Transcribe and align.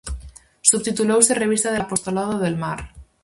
Subtitulouse 0.69 1.35
"Revista 1.35 1.71
del 1.71 1.83
apostolado 1.83 2.39
del 2.39 2.57
mar". 2.57 2.91